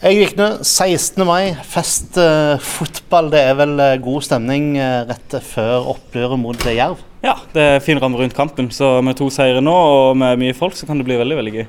[0.00, 1.20] Jeg gikk nå 16.
[1.28, 3.26] mai, fest, uh, fotball.
[3.34, 7.02] Det er vel uh, god stemning uh, rett før oppgjøret mot Jerv?
[7.20, 8.70] Ja, det er fin ramme rundt kampen.
[8.72, 11.52] Så med to seire nå og med mye folk, så kan det bli veldig veldig
[11.52, 11.68] gøy.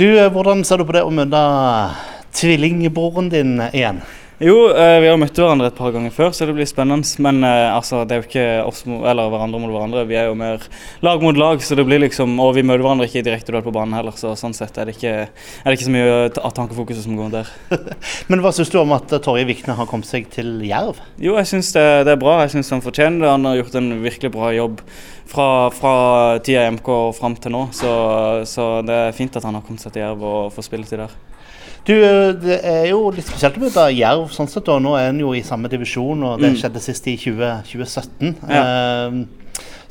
[0.00, 1.42] Du, Hvordan ser du på det å møte
[2.40, 4.00] tvillingbroren din igjen?
[4.42, 7.06] Jo, eh, vi har møtt hverandre et par ganger før, så det blir spennende.
[7.22, 10.02] Men eh, altså, det er jo ikke oss eller hverandre mot hverandre.
[10.08, 10.64] Vi er jo mer
[11.06, 13.62] lag mot lag, så det blir liksom Og vi møter hverandre ikke i direkte duell
[13.62, 16.56] på banen heller, så sånn sett er det ikke, er det ikke så mye av
[16.58, 17.54] tankefokuset som går der.
[18.32, 20.98] Men hva syns du om at eh, Torje Vikne har kommet seg til Jerv?
[21.22, 22.40] Jo, jeg syns det, det er bra.
[22.42, 23.34] Jeg syns han fortjener det.
[23.36, 24.82] Han har gjort en virkelig bra jobb
[25.30, 25.96] fra, fra
[26.42, 27.68] tida i MK og fram til nå.
[27.78, 27.92] Så,
[28.50, 31.20] så det er fint at han har kommet seg til Jerv og får spilletid der.
[31.82, 31.94] Du,
[32.38, 35.32] Det er jo litt spesielt å møte Jerv sånn sett, da, nå er en jo
[35.36, 36.58] i samme divisjon, og det Mm.
[36.60, 38.34] skjedde sist i 20, 2017.
[38.48, 38.62] Ja.
[38.64, 39.22] Eh,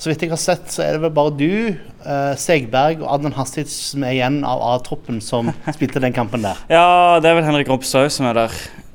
[0.02, 3.34] så vidt jeg har sett, så er det vel bare du, eh, Segberg og Adnan
[3.38, 6.58] Hastic som er igjen av A-troppen som spilte den kampen der.
[6.70, 8.50] Ja, det er vel Henrik Ropstad som er der.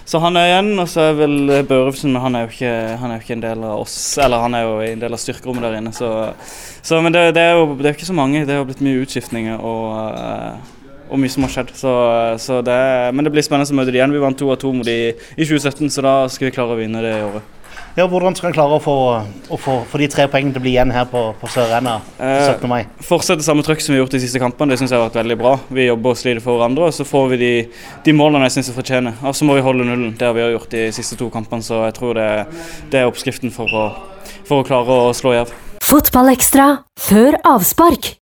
[0.07, 3.17] Så han er igjen, og så er vel Børufsen, men han er ikke, han er
[3.19, 3.97] jo ikke en del av oss.
[4.23, 6.11] Eller han er jo en del av styrkerommet der inne, så,
[6.83, 8.45] så Men det, det, er jo det er ikke så mange.
[8.47, 10.75] Det har blitt mye utskiftninger og, eh,
[11.11, 11.75] og mye som har skjedd.
[11.79, 11.93] Så,
[12.43, 12.79] så det,
[13.15, 14.17] men det blir spennende å møte dem igjen.
[14.17, 16.81] Vi vant to av to mot dem i 2017, så da skal vi klare å
[16.81, 17.53] vinne det i året.
[17.97, 18.95] Ja, Hvordan skal en klare å få,
[19.49, 22.51] å få, få de tre poengene til å bli igjen her på, på Sør-Arena Eh,
[22.53, 22.67] 17.
[22.69, 22.83] mai?
[23.01, 25.17] Fortsette samme trøkk som vi har gjort de siste kampene, det syns jeg har vært
[25.23, 25.55] veldig bra.
[25.73, 27.51] Vi jobber og sliter for hverandre, og så får vi de,
[28.05, 29.17] de målene jeg syns vi fortjener.
[29.25, 30.13] Og så må vi holde nullen.
[30.13, 32.29] Det har vi gjort de siste to kampene, så jeg tror det,
[32.93, 33.87] det er oppskriften for å,
[34.45, 35.57] for å klare å slå Jerv.
[35.87, 36.69] Fotballekstra
[37.01, 38.13] før avspark.